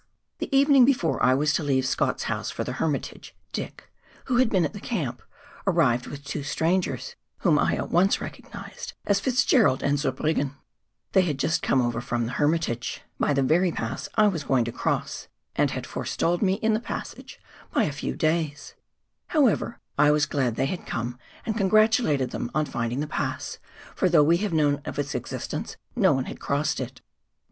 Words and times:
The 0.39 0.49
evening 0.57 0.83
before 0.83 1.21
I 1.21 1.35
was 1.35 1.53
to 1.53 1.63
leave 1.63 1.85
Scott's 1.85 2.23
house 2.23 2.49
for 2.49 2.63
the 2.63 2.71
Hermitage, 2.71 3.35
Dick— 3.53 3.91
who 4.25 4.37
had 4.37 4.49
been 4.49 4.65
at 4.65 4.73
the 4.73 4.79
camp— 4.79 5.21
arrived 5.67 6.07
with 6.07 6.23
two 6.25 6.41
strangers, 6.41 7.15
whom 7.41 7.59
I 7.59 7.75
at 7.75 7.91
once 7.91 8.19
recognised 8.19 8.93
as 9.05 9.19
Fitzgerald 9.19 9.83
and 9.83 9.99
Zurbriggen. 9.99 10.55
They 11.11 11.21
had 11.21 11.37
just 11.37 11.61
come 11.61 11.83
over 11.83 12.01
from 12.01 12.25
the 12.25 12.31
Hermitage 12.31 13.03
A 13.19 13.19
PASS 13.21 13.35
TO 13.35 13.41
THE 13.41 13.41
HERMITAGE. 13.41 13.45
271 13.45 13.45
by 13.45 13.45
tlie 13.45 13.49
very 13.55 13.71
pass 13.71 14.09
T 14.17 14.33
was 14.33 14.43
going 14.43 14.65
to 14.65 14.71
cross, 14.71 15.27
and 15.55 15.69
had 15.69 15.85
forestalled 15.85 16.41
me 16.41 16.53
in 16.55 16.73
the 16.73 16.79
first 16.79 16.87
passage 16.87 17.39
by 17.71 17.83
a 17.83 17.91
few 17.91 18.15
days. 18.15 18.73
However, 19.27 19.79
I 19.99 20.09
was 20.09 20.25
glad 20.25 20.55
they 20.55 20.65
had 20.65 20.87
come, 20.87 21.19
and 21.45 21.55
congratulated 21.55 22.31
them 22.31 22.49
on 22.55 22.65
finding 22.65 23.01
the 23.01 23.05
pass, 23.05 23.59
for 23.95 24.09
though 24.09 24.23
we 24.23 24.37
had 24.37 24.51
known 24.51 24.81
of 24.83 24.97
its 24.97 25.13
existence, 25.13 25.77
no 25.95 26.11
one 26.11 26.25
had 26.25 26.39
crossed 26.39 26.79
it. 26.79 27.01